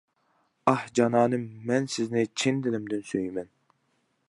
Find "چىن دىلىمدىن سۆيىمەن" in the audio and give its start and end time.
2.43-3.53